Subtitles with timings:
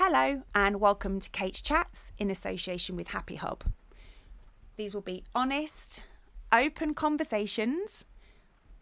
[0.00, 3.62] Hello, and welcome to Kate's Chats in association with HappiHub.
[4.76, 6.02] These will be honest,
[6.52, 8.04] open conversations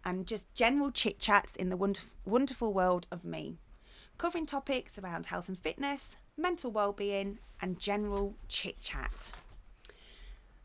[0.05, 3.57] and just general chit chats in the wonderful, wonderful world of me,
[4.19, 9.33] covering topics around health and fitness, mental well-being, and general chit chat.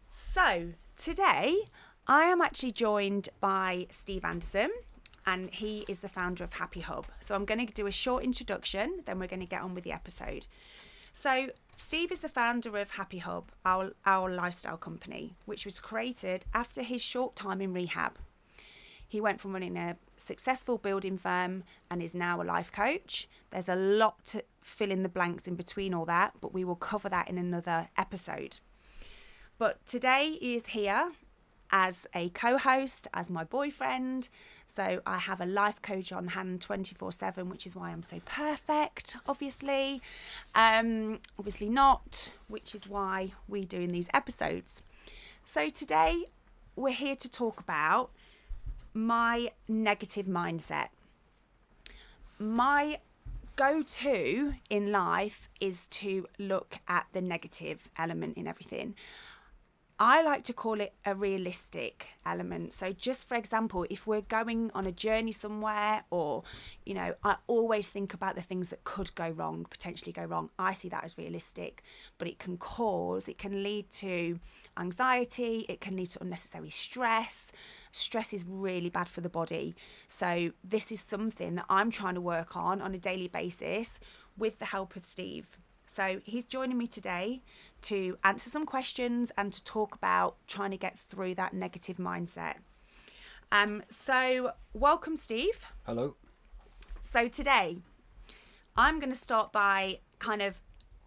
[0.10, 1.60] So, today
[2.08, 4.72] I am actually joined by Steve Anderson,
[5.26, 7.06] and he is the founder of HappiHub.
[7.20, 9.84] So, I'm going to do a short introduction, then we're going to get on with
[9.84, 10.46] the episode.
[11.14, 16.84] So, Steve is the founder of HappiHub, our, our lifestyle company, which was created after
[16.84, 18.18] his short time in rehab.
[19.08, 23.28] He went from running a successful building firm and is now a life coach.
[23.50, 26.78] There's a lot to fill in the blanks in between all that, but we will
[26.78, 28.60] cover that in another episode.
[29.58, 31.12] But today he is here
[31.72, 34.30] as a co host, as my boyfriend.
[34.68, 38.20] So I have a life coach on hand 24 7, which is why I'm so
[38.26, 40.02] perfect, obviously.
[40.56, 44.84] Um, obviously not, which is why we're doing these episodes.
[45.46, 46.26] So today
[46.76, 48.12] we're here to talk about
[48.94, 50.88] my negative mindset.
[52.40, 53.00] My
[53.56, 58.96] go to in life is to look at the negative element in everything.
[60.04, 62.74] I like to call it a realistic element.
[62.74, 66.42] So, just for example, if we're going on a journey somewhere, or,
[66.88, 70.50] you know, I always think about the things that could go wrong, potentially go wrong.
[70.58, 71.84] I see that as realistic,
[72.18, 74.40] but it can cause, it can lead to
[74.76, 77.52] anxiety, it can lead to unnecessary stress.
[77.92, 79.76] Stress is really bad for the body.
[80.08, 84.00] So, this is something that I'm trying to work on on a daily basis
[84.36, 85.60] with the help of Steve.
[85.86, 87.44] So, he's joining me today
[87.84, 92.56] to answer some questions and to talk about trying to get through that negative mindset.
[93.52, 95.66] Um, so, welcome, Steve.
[95.86, 96.16] Hello.
[97.02, 97.78] So, today
[98.78, 100.62] I'm going to start by kind of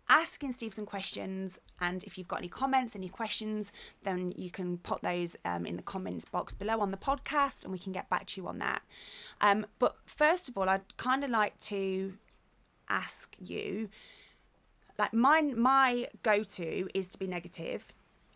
[0.08, 1.58] asking Steve some questions.
[1.80, 3.72] And if you've got any comments, any questions,
[4.02, 7.72] then you can put those um, in the comments box below on the podcast and
[7.72, 8.82] we can get back to you on that.
[9.40, 12.14] Um, but first of all, I'd kind of like to
[12.88, 13.88] ask you
[14.98, 17.92] like mine my go-to is to be negative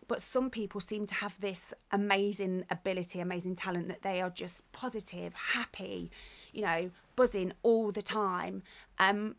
[0.07, 4.69] but some people seem to have this amazing ability amazing talent that they are just
[4.71, 6.11] positive happy
[6.51, 8.63] you know buzzing all the time.
[8.97, 9.35] Um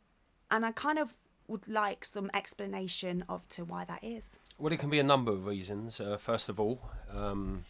[0.50, 1.14] and i kind of
[1.48, 4.38] would like some explanation of to why that is.
[4.58, 6.00] Well it can be a number of reasons.
[6.00, 6.80] Uh, first of all
[7.12, 7.64] um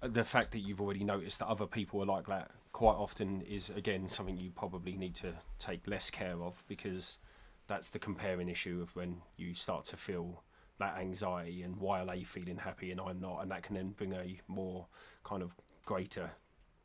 [0.00, 3.70] the fact that you've already noticed that other people are like that quite often is
[3.70, 7.18] again something you probably need to take less care of because
[7.68, 10.42] that's the comparing issue of when you start to feel
[10.78, 13.90] that anxiety and why are they feeling happy and I'm not, and that can then
[13.90, 14.86] bring a more
[15.22, 16.32] kind of greater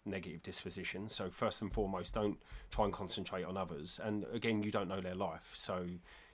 [0.05, 1.09] negative disposition.
[1.09, 2.37] So first and foremost, don't
[2.69, 3.99] try and concentrate on others.
[4.03, 5.85] And again, you don't know their life, so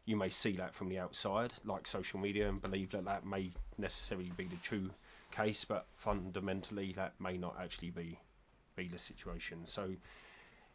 [0.05, 3.51] you may see that from the outside, like social media, and believe that that may
[3.77, 4.89] necessarily be the true
[5.31, 8.19] case, but fundamentally, that may not actually be
[8.75, 9.65] be the situation.
[9.65, 9.91] So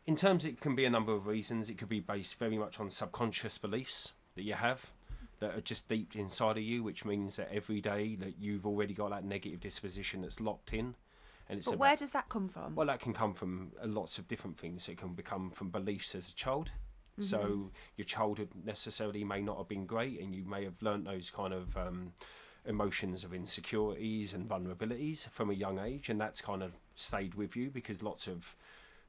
[0.07, 1.71] in terms, it can be a number of reasons.
[1.71, 4.93] It could be based very much on subconscious beliefs that you have
[5.41, 8.95] that are just deep inside of you, which means that every day that you've already
[8.95, 10.95] got that negative disposition that's locked in.
[11.49, 12.75] And it's but about, where does that come from?
[12.75, 14.89] Well, that can come from lots of different things.
[14.89, 16.71] It can become from beliefs as a child.
[17.19, 17.23] Mm-hmm.
[17.23, 21.31] So your childhood necessarily may not have been great, and you may have learnt those
[21.31, 22.13] kind of um,
[22.67, 27.57] emotions of insecurities and vulnerabilities from a young age, and that's kind of stayed with
[27.57, 28.57] you because lots of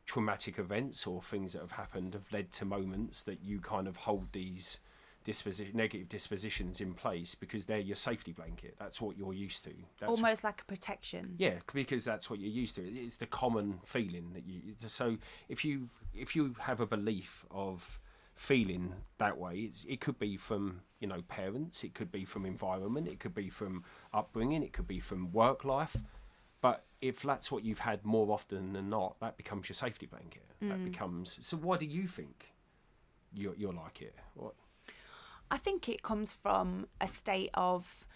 [0.06, 3.98] traumatic events or things that have happened have led to moments that you kind of
[3.98, 4.80] hold these
[5.24, 8.76] disposition negative dispositions in place because they're your safety blanket.
[8.80, 9.74] That's what you're used to.
[10.00, 11.34] That's almost like a protection.
[11.38, 12.84] Yeah because that's what you're used to.
[12.84, 15.18] It's the common feeling that you so
[15.50, 18.00] if you if you have a belief of
[18.36, 23.08] feeling that way it could be from you know parents it could be from environment
[23.08, 23.82] it could be from
[24.14, 25.96] upbringing it could be from work life
[27.08, 30.46] if that's what you've had more often than not, that becomes your safety blanket.
[30.62, 30.70] Mm.
[30.70, 31.38] That becomes.
[31.42, 32.54] So why do you think
[33.34, 34.16] you're, you're like it?
[34.34, 34.56] What?
[35.52, 38.08] I think it comes from a state of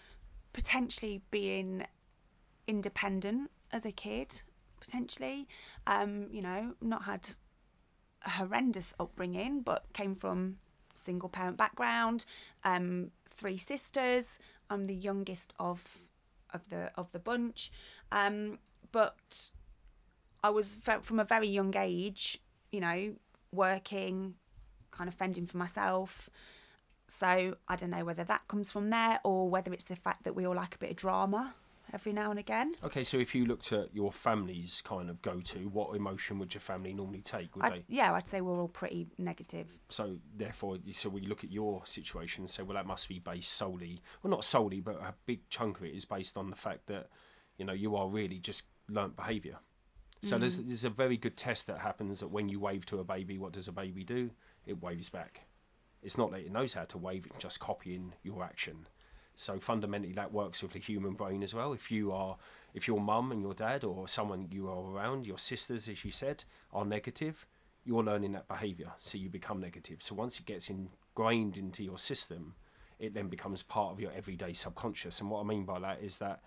[0.52, 1.86] potentially being
[2.66, 4.42] independent as a kid,
[4.80, 5.46] potentially.
[5.86, 7.30] Um, you know, not had
[8.26, 10.56] a horrendous upbringing, but came from
[10.94, 12.24] single parent background,
[12.64, 14.38] um, three sisters.
[14.68, 15.98] I'm the youngest of
[16.52, 17.70] of the of the bunch.
[18.10, 18.58] Um,
[18.92, 19.50] but
[20.42, 22.40] I was from a very young age,
[22.72, 23.14] you know,
[23.52, 24.34] working,
[24.90, 26.28] kind of fending for myself.
[27.06, 30.34] So I don't know whether that comes from there or whether it's the fact that
[30.34, 31.54] we all like a bit of drama
[31.92, 32.74] every now and again.
[32.84, 36.54] Okay, so if you looked at your family's kind of go to, what emotion would
[36.54, 37.56] your family normally take?
[37.56, 37.84] Would I'd, they?
[37.88, 39.66] yeah, I'd say we're all pretty negative.
[39.88, 43.52] So therefore, so we look at your situation and say, well, that must be based
[43.52, 46.86] solely, well, not solely, but a big chunk of it is based on the fact
[46.86, 47.08] that,
[47.58, 49.58] you know, you are really just learnt behaviour.
[50.22, 50.66] So there's mm.
[50.66, 53.52] there's a very good test that happens that when you wave to a baby, what
[53.52, 54.30] does a baby do?
[54.66, 55.46] It waves back.
[56.02, 58.86] It's not that it knows how to wave; it's just copying your action.
[59.34, 61.72] So fundamentally, that works with the human brain as well.
[61.72, 62.36] If you are,
[62.74, 66.10] if your mum and your dad or someone you are around, your sisters, as you
[66.10, 66.44] said,
[66.74, 67.46] are negative,
[67.84, 70.02] you're learning that behaviour, so you become negative.
[70.02, 72.54] So once it gets ingrained into your system,
[72.98, 75.20] it then becomes part of your everyday subconscious.
[75.20, 76.42] And what I mean by that is that,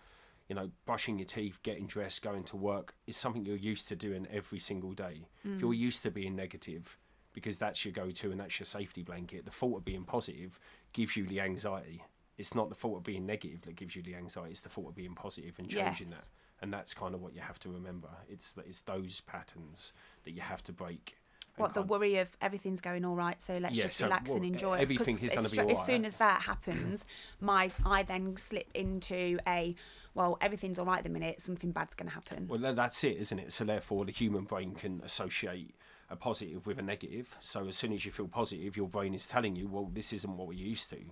[0.53, 3.95] you know, brushing your teeth, getting dressed, going to work is something you're used to
[3.95, 5.25] doing every single day.
[5.43, 6.95] If you're used to being negative,
[7.33, 10.59] because that's your go-to and that's your safety blanket, the thought of being positive
[10.91, 12.03] gives you the anxiety.
[12.37, 14.51] It's not the thought of being negative that gives you the anxiety.
[14.51, 16.17] It's the thought of being positive and changing Yes.
[16.19, 16.27] that.
[16.61, 18.09] And that's kind of what you have to remember.
[18.29, 19.91] It's that it's those patterns
[20.23, 21.17] that you have to break.
[21.55, 24.31] And What the worry of everything's going all right, so let's Yeah, just so, relax
[24.31, 24.75] and well, enjoy.
[24.77, 24.81] it.
[24.81, 27.05] everything 'Cause is gonna as be all As soon as that happens,
[27.39, 29.75] my I then slip into a
[30.15, 31.41] well, everything's all right at the minute.
[31.41, 32.47] Something bad's going to happen.
[32.47, 33.51] Well, that's it, isn't it?
[33.51, 35.73] So therefore, the human brain can associate
[36.07, 37.35] a positive with a negative.
[37.39, 40.37] So as soon as you feel positive, your brain is telling you, well, this isn't
[40.37, 41.03] what we're used to.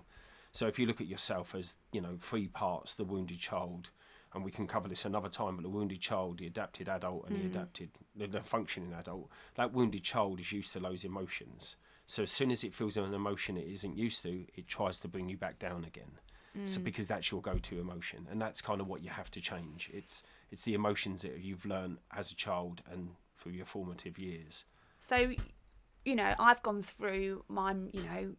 [0.52, 3.90] So if you look at yourself as you know three parts: the wounded child,
[4.34, 5.56] and we can cover this another time.
[5.56, 7.50] But the wounded child, the adapted adult, and the mm.
[7.50, 9.30] adapted the, the functioning adult.
[9.54, 11.76] That wounded child is used to those emotions.
[12.06, 15.08] So as soon as it feels an emotion it isn't used to, it tries to
[15.08, 16.18] bring you back down again.
[16.64, 16.84] So mm.
[16.84, 19.90] because that's your go-to emotion, and that's kind of what you have to change.
[19.92, 24.66] It's it's the emotions that you've learned as a child and through your formative years.
[24.98, 25.32] So,
[26.04, 28.34] you know, I've gone through my, you know,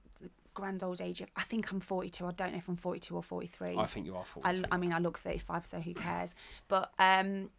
[0.54, 1.30] grand old age of.
[1.36, 2.26] I think I'm 42.
[2.26, 3.78] I don't know if I'm 42 or 43.
[3.78, 4.66] I think you are I, 42.
[4.72, 6.34] I mean, I look 35, so who cares?
[6.68, 7.50] But um,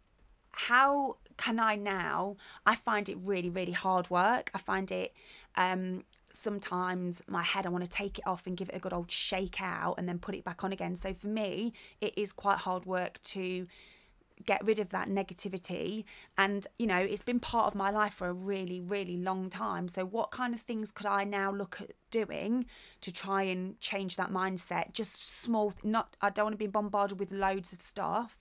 [0.51, 2.37] how can I now?
[2.65, 4.51] I find it really, really hard work.
[4.53, 5.13] I find it
[5.55, 6.03] um,
[6.35, 9.09] sometimes my head, I want to take it off and give it a good old
[9.09, 10.95] shake out and then put it back on again.
[10.95, 13.67] So for me, it is quite hard work to
[14.45, 16.05] get rid of that negativity.
[16.37, 19.87] And you know it's been part of my life for a really really long time.
[19.87, 22.65] So what kind of things could i now look at doing
[23.01, 24.93] to try and change that mindset?
[24.93, 28.37] Just small not i don't want to be bombarded with loads of stuff.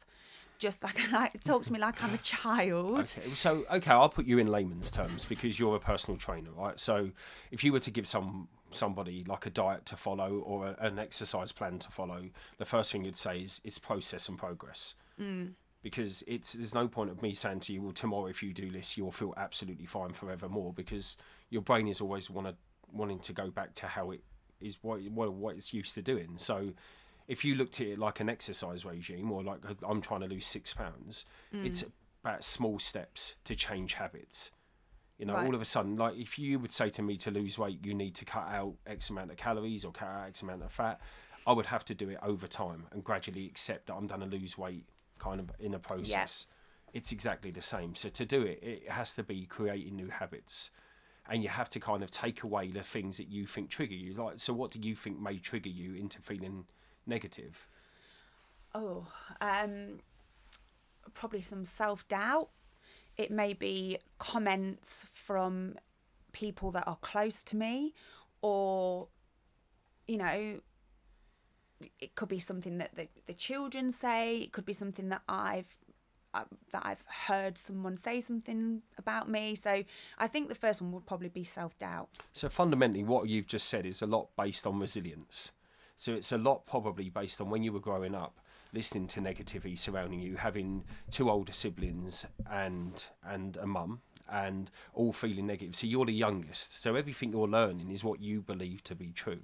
[0.59, 3.01] Just like like talk to me like i'm a child.
[3.01, 6.79] Okay, so okay, I'll put you in layman's terms because you're a personal trainer, right?
[6.79, 7.11] So
[7.51, 10.99] if you were to give some somebody like a diet to follow or a, an
[10.99, 14.95] exercise plan to follow, the first thing you'd say is it's process and progress.
[15.21, 15.53] Mm.
[15.85, 18.71] Because it's there's no point of me saying to you, well, tomorrow if you do
[18.71, 21.17] this, you'll feel absolutely fine forevermore because
[21.51, 22.57] your brain is always want
[22.91, 24.23] wanting to go back to how it
[24.61, 26.33] is what what, what it's used to doing.
[26.39, 26.73] So
[27.29, 30.47] if you looked at it like an exercise regime or like I'm trying to lose
[30.47, 31.65] six pounds, mm.
[31.65, 31.85] it's
[32.23, 34.53] about small steps to change habits.
[35.19, 35.47] You know, Right.
[35.47, 37.95] all of a sudden, like if you would say to me to lose weight, you
[37.95, 41.01] need to cut out X amount of calories or cut out X amount of fat,
[41.47, 44.27] I would have to do it over time and gradually accept that I'm going to
[44.27, 44.87] lose weight
[45.25, 46.47] kind of in a process.
[46.93, 47.95] It's exactly the same.
[47.95, 50.71] So to do it, it has to be creating new habits.
[51.29, 54.13] And you have to kind of take away the things that you think trigger you.
[54.13, 56.67] Like, so what do you think may trigger you into feeling
[57.07, 57.67] negative?
[58.75, 59.07] Oh,
[59.41, 60.01] um,
[61.15, 62.51] probably some self doubt.
[63.17, 65.77] It may be comments from
[66.33, 67.95] people that are close to me,
[68.43, 69.09] or,
[70.07, 70.61] you know,
[72.01, 74.39] it could be something that the, the children say.
[74.39, 75.77] It could be something that I've
[76.35, 79.55] uh, that I've heard someone say something about me.
[79.55, 79.85] So
[80.19, 82.09] I think the first one would probably be self doubt.
[82.33, 85.53] So fundamentally, what you've just said is a lot based on resilience.
[85.97, 88.41] So it's a lot probably based on when you were growing up,
[88.73, 94.01] listening to negativity surrounding you, having two older siblings and and a mum,
[94.31, 95.77] and all feeling negative.
[95.77, 96.83] So you're the youngest.
[96.83, 99.41] So everything you're learning is what you believe to be true.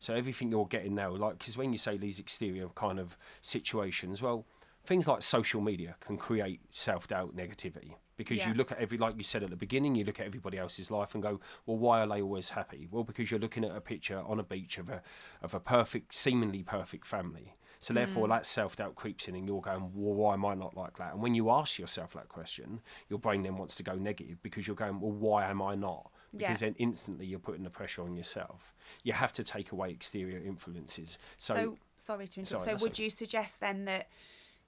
[0.00, 4.22] So everything you're getting now, like, because when you say these exterior kind of situations,
[4.22, 4.46] well,
[4.84, 7.94] things like social media can create self doubt, negativity.
[8.16, 8.48] Because Yeah.
[8.48, 10.90] you look at every, like you said at the beginning, you look at everybody else's
[10.90, 12.86] life and go, well, why are they always happy?
[12.90, 15.02] Well, because you're looking at a picture on a beach of a
[15.42, 17.56] of a perfect, seemingly perfect family.
[17.78, 18.30] So therefore, Mm.
[18.30, 21.12] that self doubt creeps in, and you're going, well, why am I not like that?
[21.14, 24.66] And when you ask yourself that question, your brain then wants to go negative because
[24.66, 26.10] you're going, well, why am I not?
[26.32, 26.68] Because Yeah.
[26.68, 28.74] then instantly you're putting the pressure on yourself.
[29.02, 31.18] You have to take away exterior influences.
[31.38, 32.64] So, So, sorry to interrupt.
[32.64, 33.04] Sorry, so would okay.
[33.04, 34.08] you suggest then that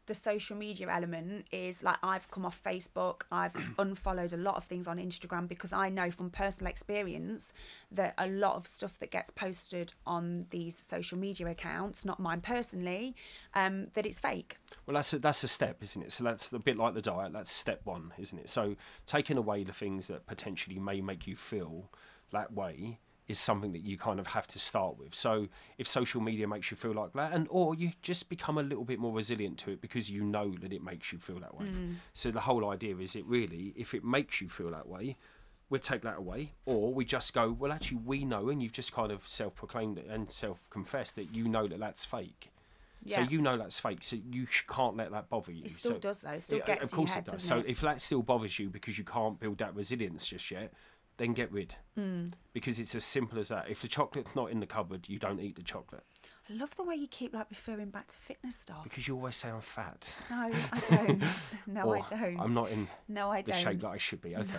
[0.07, 4.65] the social media element is like I've come off Facebook, I've unfollowed a lot of
[4.65, 7.53] things on Instagram because I know from personal experience
[7.93, 12.41] that a lot of stuff that gets posted on these social media accounts, not mine
[12.41, 13.15] personally,
[13.55, 14.57] um, that it's fake.
[14.87, 16.13] Well, that's a, that's a step, isn't it?
[16.13, 17.33] So that's a bit like the diet.
[17.33, 18.49] That's step one, isn't it?
[18.49, 21.91] So taking away the things that potentially may make you feel
[22.33, 22.99] that way
[23.33, 25.15] is something that you kind of have to start with.
[25.15, 25.49] So
[25.79, 28.85] if social media makes you feel like that, and or you just become a little
[28.85, 31.67] bit more resilient to it because you know that it makes you feel that way.
[31.67, 31.95] Mm.
[32.13, 35.17] So the whole idea is it really, if it makes you feel that way,
[35.71, 38.93] we take that away, or we just go, well, actually, we know, and you've just
[38.93, 42.53] kind of self-proclaimed it and self-confessed that you know that that's fake.
[43.05, 43.17] Yeah.
[43.17, 45.65] So you know that's fake, so you sh- can't let that bother you.
[45.65, 46.31] It still so, does though.
[46.31, 47.43] It still yeah, gets of course your head, it does.
[47.43, 47.67] So it?
[47.67, 50.73] if that still bothers you because you can't build that resilience just yet,
[51.23, 51.77] then get rid.
[51.99, 52.33] Mm.
[52.53, 53.71] Because it's as simple as that.
[53.71, 56.05] If the chocolate's not in the cupboard, you don't eat the chocolate
[56.51, 58.83] I love the way you keep like referring back to fitness stuff.
[58.83, 60.15] because you always say I'm fat.
[60.29, 61.23] No, I don't.
[61.69, 62.41] No, I don't.
[62.41, 63.61] I'm not in No, I the don't.
[63.61, 64.35] shape that I should be.
[64.43, 64.59] Okay.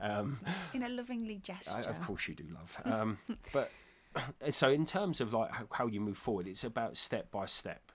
[0.00, 0.40] um,
[0.74, 1.90] In a lovingly I, gesture.
[1.90, 2.76] of course you do, love.
[2.84, 3.18] Um,
[3.52, 3.70] but
[4.50, 7.90] so in terms of like how, how you move forward, it's about step by step.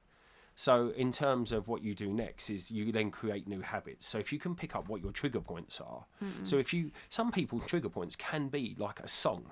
[0.55, 4.07] So in terms of what you do next is you then create new habits.
[4.07, 6.05] So if you can pick up what your trigger points are.
[6.43, 9.51] So if you some people trigger points can be like a song.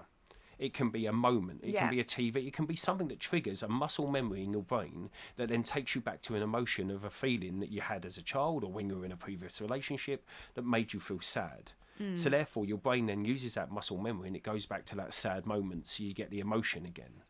[0.59, 1.61] It can be a moment.
[1.63, 1.79] It Yeah.
[1.81, 2.45] can be a TV.
[2.45, 5.95] It can be something that triggers a muscle memory in your brain that then takes
[5.95, 8.71] you back to an emotion of a feeling that you had as a child or
[8.71, 11.73] when you were in a previous relationship that made you feel sad.
[11.97, 12.31] So mm.
[12.31, 15.45] therefore, your brain then uses that muscle memory and it goes back to that sad
[15.45, 17.23] moment, so you get the emotion again.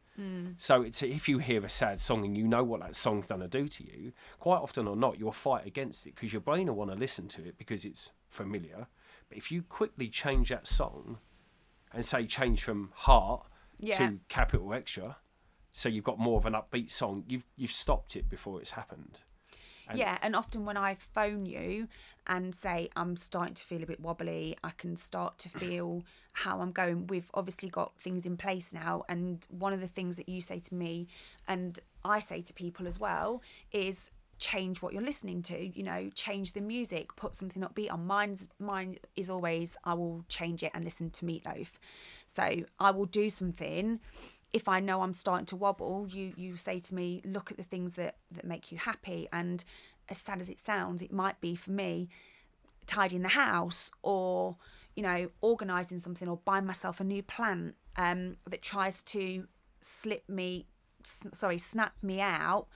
[0.57, 3.41] So it's if you hear a sad song and you know what that song's going
[3.41, 6.67] to do to you, quite often or not, you'll fight against it because your brain
[6.67, 8.87] will want to listen to it because it's familiar.
[9.29, 11.17] But if you quickly change that song
[11.93, 13.45] and say change from heart
[13.79, 13.97] Yeah.
[13.97, 15.15] to Capital Xtra,
[15.73, 19.21] so you've got more of an upbeat song, you've you've stopped it before it's happened.
[19.91, 21.87] And- yeah, and often when I phone you
[22.27, 25.59] and say I'm starting to feel a bit wobbly, I can start to mm.
[25.59, 27.07] feel how I'm going.
[27.07, 30.59] We've obviously got things in place now, and one of the things that you say
[30.59, 31.07] to me,
[31.47, 35.77] and I say to people as well, is change what you're listening to.
[35.77, 38.05] You know, change the music, put something upbeat on.
[38.05, 41.79] Mine's mine is always I will change it and listen to Meat Loaf.
[42.27, 43.99] So I will do something
[44.53, 47.63] if I know I'm starting to wobble, you you say to me, look at the
[47.63, 49.27] things that that make you happy.
[49.31, 49.63] And
[50.09, 52.09] as sad as it sounds, it might be for me
[52.85, 54.57] tidying the house or
[54.95, 59.47] you know organizing something or buying myself a new plant um, that tries to
[59.81, 60.65] slip me,
[61.03, 62.67] sorry, snap me out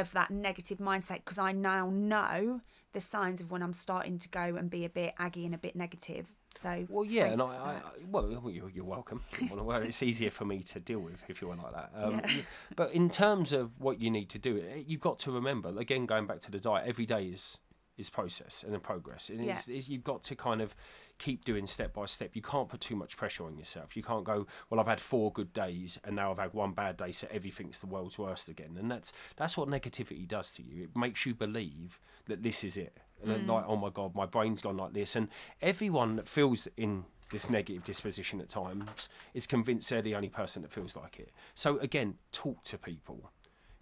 [0.00, 2.60] of that negative mindset because I now know
[2.92, 5.58] the signs of when I'm starting to go and be a bit aggy and a
[5.58, 6.26] bit negative.
[6.50, 7.70] So Well, yeah, and I, I.
[7.72, 9.22] I well, you're, you're welcome.
[9.50, 11.90] well, it's easier for me to deal with if you want like that.
[11.94, 12.42] Um, Yeah.
[12.74, 16.06] But in terms of what you need to do, eh, you've got to remember again,
[16.06, 17.58] going back to the diet, every day is
[17.98, 20.74] is process and a progress, and it's, it's, you've got to kind of
[21.18, 22.30] keep doing step by step.
[22.34, 23.96] You can't put too much pressure on yourself.
[23.96, 26.96] You can't go, well, I've had four good days and now I've had one bad
[26.96, 28.76] day, so everything's the world's worst again.
[28.78, 30.84] And that's that's what negativity does to you.
[30.84, 32.96] It makes you believe that this is it.
[33.22, 33.48] And mm.
[33.48, 35.16] like, oh my god, my brain's gone like this.
[35.16, 35.28] And
[35.60, 40.62] everyone that feels in this negative disposition at times is convinced they're the only person
[40.62, 41.30] that feels like it.
[41.54, 43.30] So again, talk to people.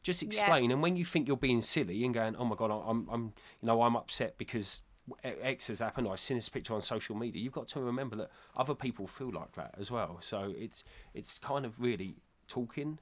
[0.07, 0.71] Just explain.
[0.71, 3.67] And when you think you're being silly and going, oh my god, I'm, I'm, you
[3.67, 4.83] know, I'm upset because
[5.25, 6.07] X has happened.
[6.07, 7.43] I've seen this picture on social media.
[7.43, 10.19] You've got to remember that other people feel like that as well.
[10.21, 13.01] So it's it's kind of really talking,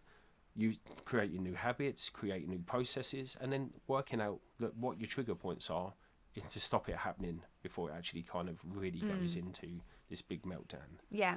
[0.56, 5.34] you creating new habits, creating new processes, and then working out that what your trigger
[5.34, 5.92] points are
[6.34, 10.42] is to stop it happening before it actually kind of really goes into this big
[10.44, 11.00] meltdown.
[11.10, 11.36] Yeah.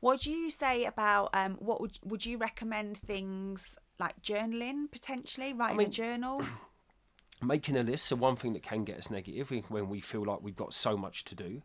[0.00, 5.52] What do you say about um what would would you recommend things like journaling potentially,
[5.52, 6.44] writing mean- a journal?
[7.42, 8.06] making a list.
[8.06, 10.96] So one thing that can get us negative when we feel like we've got so
[10.96, 11.62] much to do,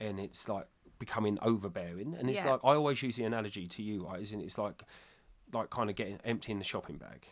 [0.00, 0.66] and it's like
[0.98, 2.14] becoming overbearing.
[2.18, 2.52] And it's Yeah.
[2.52, 4.20] like I always use the analogy to you, right?
[4.20, 4.44] Isn't it?
[4.44, 4.82] It's like
[5.52, 7.26] like kind of getting emptying the shopping bag.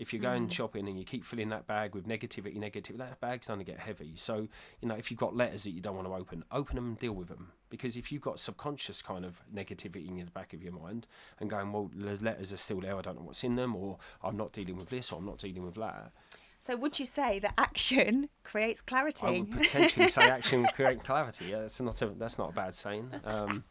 [0.00, 3.48] If you're going shopping and you keep filling that bag with negativity, negative, that bag's
[3.48, 4.12] going to get heavy.
[4.14, 4.48] So,
[4.80, 6.98] you know, if you've got letters that you don't want to open, open them and
[6.98, 7.52] deal with them.
[7.68, 11.06] Because if you've got subconscious kind of negativity in the back of your mind
[11.38, 13.98] and going, well, the letters are still there, I don't know what's in them, or
[14.24, 16.12] I'm not dealing with this, or I'm not dealing with that,
[16.60, 19.26] So would you say that action creates clarity?
[19.26, 21.46] I would potentially say action creates clarity.
[21.50, 23.10] Yeah, that's not a that's not a bad saying.
[23.24, 23.64] Um,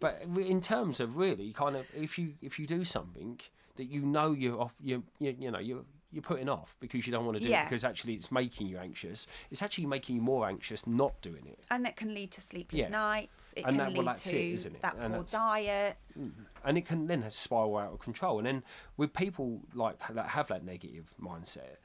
[0.00, 3.40] but in terms of really kind of if you if you do something
[3.76, 7.12] that you know you're off you you, you know you're you're putting off because you
[7.12, 7.62] don't want to do Yeah.
[7.62, 9.26] it because actually it's making you anxious.
[9.50, 11.58] It's actually making you more anxious not doing it.
[11.70, 12.88] and that can lead to sleepless Yeah.
[12.88, 13.54] nights.
[13.56, 14.82] It And can that- well, lead that's to it, isn't it?
[14.82, 15.96] that And poor diet.
[16.18, 16.42] Mm-hmm.
[16.64, 18.36] and it can then spiral out of control.
[18.38, 18.62] And then
[18.98, 21.76] with people like that have that negative mindset,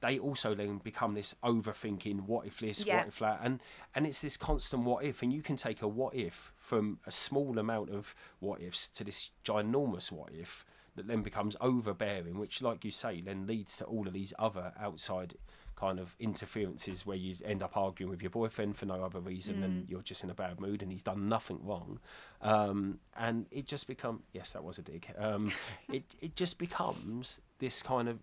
[0.00, 2.98] they also then become this overthinking what if this Yeah.
[2.98, 3.60] what if that and
[3.96, 7.10] and it's this constant what if and you can take a what if from a
[7.10, 10.64] small amount of what ifs to this ginormous what if
[10.96, 14.72] that then becomes overbearing which like you say then leads to all of these other
[14.78, 15.34] outside
[15.74, 19.60] kind of interferences where you end up arguing with your boyfriend for no other reason
[19.60, 21.98] than you're just in a bad mood and he's done nothing wrong.
[22.40, 25.52] Um, and it just become yes that was a dig um,
[25.92, 28.18] it, it just becomes this kind of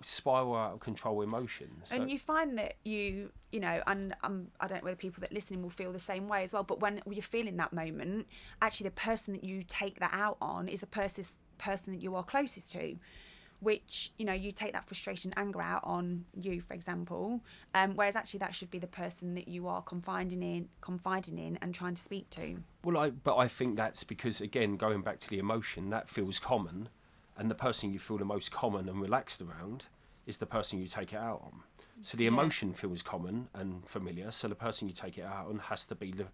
[0.00, 1.72] spiral out of control emotions.
[1.84, 5.20] so and you find that you you know and um, i don't know whether people
[5.20, 7.72] that are listening will feel the same way as well but when you're feeling that
[7.72, 8.26] moment
[8.60, 11.24] actually the person that you take that out on is the person
[11.68, 12.84] person that you are closest to
[13.60, 17.40] which you know you take that frustration anger out on you for example
[17.74, 21.56] um, whereas actually that should be the person that you are confiding in confiding in
[21.62, 22.46] and trying to speak to
[22.84, 26.38] Well, I, but I think that's because again, going back to the emotion, that feels
[26.38, 26.90] common,
[27.38, 29.86] and the person you feel the most common and relaxed around
[30.26, 31.54] is the person you take it out on.
[32.02, 32.34] So the Yeah.
[32.36, 34.30] emotion feels common and familiar.
[34.38, 36.26] So the person you take it out on has to be the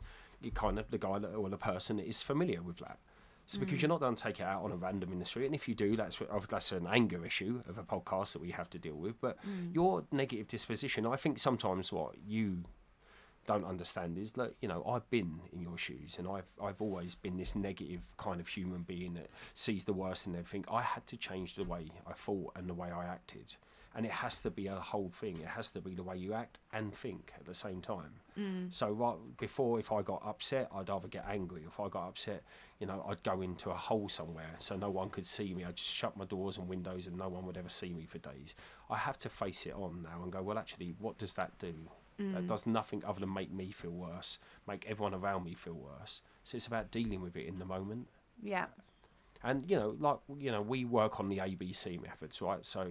[0.62, 2.98] kind of the guy that, or the person that is familiar with that.
[3.50, 3.82] So because mm.
[3.82, 5.66] you're not going to take it out on a random in the street, and if
[5.66, 8.94] you do, that's that's an anger issue of a podcast that we have to deal
[8.94, 9.20] with.
[9.20, 9.74] But mm.
[9.74, 12.62] your negative disposition, I think sometimes what you
[13.46, 17.16] don't understand is that you know I've been in your shoes and I've I've always
[17.16, 20.64] been this negative kind of human being that sees the worst in everything.
[20.70, 23.56] I had to change the way I thought and the way I acted,
[23.94, 25.38] and it has to be a whole thing.
[25.38, 28.20] It has to be the way you act and think at the same time.
[28.38, 28.72] Mm.
[28.72, 31.62] So right before, if I got upset, I'd either get angry.
[31.66, 32.42] If I got upset,
[32.78, 35.64] you know, I'd go into a hole somewhere so no one could see me.
[35.64, 38.18] I'd just shut my doors and windows and no one would ever see me for
[38.18, 38.54] days.
[38.88, 41.74] I have to face it on now and go, well, actually, what does that do?
[42.18, 42.48] That mm.
[42.48, 46.20] does nothing other than make me feel worse, make everyone around me feel worse.
[46.44, 48.08] So it's about dealing with it in the moment.
[48.42, 48.66] yeah
[49.42, 52.64] And you know, like you know, we work on the ABC methods, right?
[52.64, 52.88] So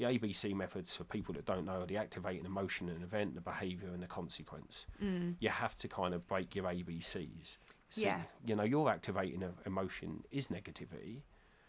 [0.00, 3.40] the ABC methods for people that don't know are the activating emotion and event, the
[3.42, 4.86] behaviour and the consequence.
[5.02, 5.34] Mm.
[5.40, 7.58] You have to kind of break your ABCs.
[7.90, 8.22] So, Yeah.
[8.46, 11.20] You know, your activating emotion is negativity.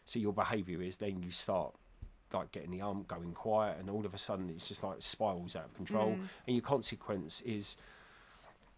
[0.05, 1.75] So your behaviour is then you start
[2.33, 5.53] like getting the arm going quiet and all of a sudden it's just like spirals
[5.53, 6.11] out of control
[6.47, 7.75] and your consequence is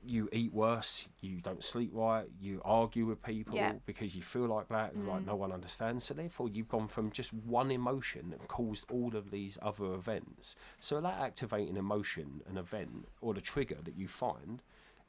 [0.06, 3.74] you eat worse, you don't sleep right, you argue with people Yeah.
[3.86, 5.28] because you feel like that, and like mm.
[5.28, 6.04] no one understands.
[6.04, 10.56] So therefore, you've gone from just one emotion that caused all of these other events.
[10.80, 14.62] So that activating emotion, an event, or the trigger that you find,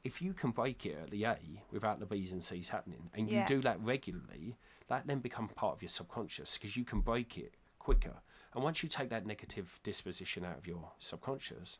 [0.03, 1.37] if you can break it at the A
[1.71, 3.45] without the B's and C's happening, and you Yeah.
[3.45, 7.55] do that regularly, that then becomes part of your subconscious because you can break it
[7.79, 8.21] quicker.
[8.53, 11.79] And once you take that negative disposition out of your subconscious,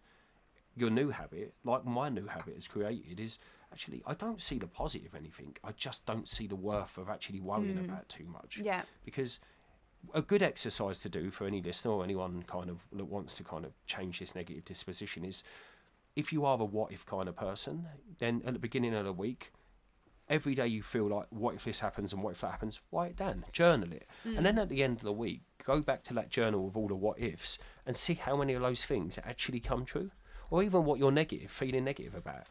[0.75, 3.39] your new habit, like my new habit has created, is
[3.71, 5.55] actually I don't see the positive anything.
[5.63, 7.85] I just don't see the worth of actually worrying hmm.
[7.85, 8.59] about too much.
[8.61, 8.83] Yeah.
[9.03, 9.39] Because
[10.13, 13.43] a good exercise to do for any listener or anyone kind of that wants to
[13.43, 15.43] kind of change this negative disposition is
[16.15, 17.87] if you are a what if kind of person,
[18.19, 19.51] then at the beginning of the week,
[20.29, 23.11] every day you feel like what if this happens and what if that happens, write
[23.11, 24.07] it down, journal it.
[24.23, 24.61] And then hmm.
[24.61, 27.19] at the end of the week, go back to that journal with all the what
[27.19, 30.11] ifs and see how many of those things actually come true.
[30.49, 32.47] Or even what you're negative, feeling negative about.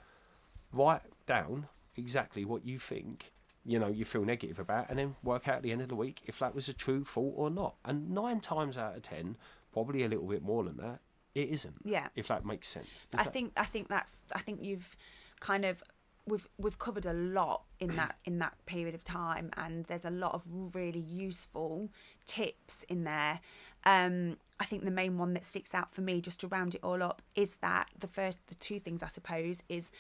[0.73, 3.33] Write down exactly what you think,
[3.65, 5.95] you know, you feel negative about, and then work out at the end of the
[5.97, 7.77] week if that was a true thought or not.
[7.85, 9.37] And nine times out of ten,
[9.73, 11.01] probably a little bit more than that,
[11.35, 11.77] it isn't.
[11.85, 12.09] Yeah.
[12.17, 13.09] If that makes sense.
[13.11, 14.97] Does I that- think I think that's I think you've
[15.41, 15.83] kind of
[16.27, 20.11] we've we've covered a lot in that in that period of time and there's a
[20.11, 20.43] lot of
[20.75, 21.91] really useful
[22.27, 23.41] tips in there.
[23.85, 26.85] Um I think the main one that sticks out for me just to round it
[26.85, 29.91] all up is that the first the two things I suppose is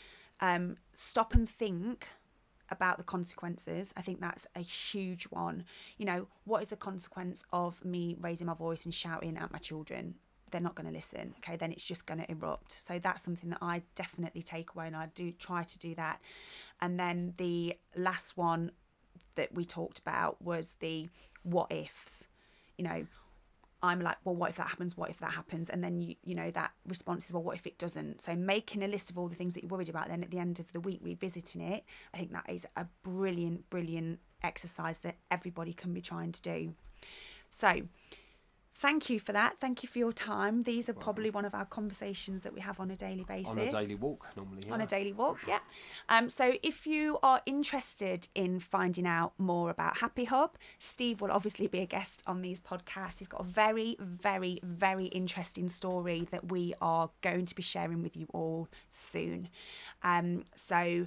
[0.40, 2.08] um stop and think
[2.70, 3.92] about the consequences.
[3.96, 5.64] I think that's a huge one.
[5.98, 9.58] You know, what is the consequence of me raising my voice and shouting at my
[9.58, 10.14] children?
[10.50, 11.34] They're not going to listen.
[11.38, 12.72] Okay, then it's just going to erupt.
[12.72, 16.20] So that's something that I definitely take away, and I do try to do that.
[16.80, 18.70] And then the last one
[19.34, 21.08] that we talked about was the
[21.42, 22.28] what ifs.
[22.76, 23.06] You know,
[23.82, 24.96] I'm like, well, what if that happens?
[24.96, 25.68] What if that happens?
[25.68, 28.22] And then you, you know, that response is, well, what if it doesn't?
[28.22, 30.38] So making a list of all the things that you're worried about, then at the
[30.38, 35.16] end of the week revisiting it, I think that is a brilliant, brilliant exercise that
[35.30, 36.74] everybody can be trying to do.
[37.50, 37.82] So
[38.74, 39.58] thank you for that.
[39.60, 40.62] Thank you for your time.
[40.62, 43.58] These are probably one of our conversations that we have on a daily basis on
[43.58, 44.70] a daily walk normally.
[44.70, 44.84] on yeah.
[44.84, 45.58] a daily walk yeah
[46.08, 51.66] um, so if you are interested in finding out more about HappiHub steve will obviously
[51.66, 56.50] be a guest on these podcasts he's got a very very very interesting story that
[56.50, 59.48] we are going to be sharing with you all soon
[60.02, 61.06] um, so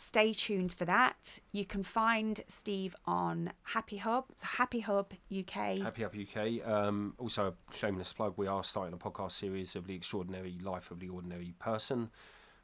[0.00, 1.40] Stay tuned for that.
[1.50, 5.80] You can find Steve on HappiHub, so HappiHub UK.
[5.80, 6.64] HappiHub UK.
[6.72, 10.92] Um, also, a shameless plug, we are starting a podcast series of the extraordinary life
[10.92, 12.10] of the ordinary person,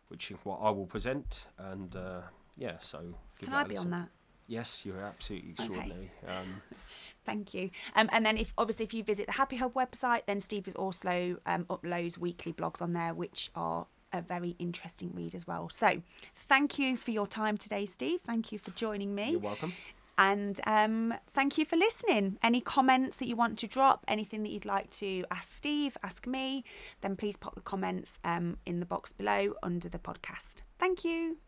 [0.07, 1.49] which is what I will present.
[1.59, 2.20] And uh,
[2.57, 3.01] yeah, so
[3.40, 3.92] give Can that I a be listen.
[3.92, 4.09] on that?
[4.47, 6.12] Yes, you're absolutely extraordinary.
[6.29, 6.62] Um,
[7.25, 7.70] Thank you.
[7.97, 11.38] Um, and then, if obviously if you visit the HappiHub website, then Steve is also
[11.47, 15.68] um, uploads weekly blogs on there, which are a very interesting read as well.
[15.68, 16.03] So,
[16.35, 18.20] thank you for your time today, Steve.
[18.24, 19.33] Thank you for joining me.
[19.33, 19.74] you're welcome.
[20.16, 22.38] And um, thank you for listening.
[22.42, 26.27] Any comments that you want to drop, anything that you'd like to ask Steve, ask
[26.27, 26.64] me,
[27.00, 30.62] then please pop the comments um, in the box below under the podcast.
[30.79, 31.38] Thank you.